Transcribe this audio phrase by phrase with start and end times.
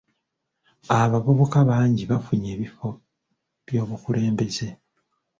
[0.99, 2.87] Abavubuka bangi bafunye ebifo
[3.65, 4.67] by'obukulembeze.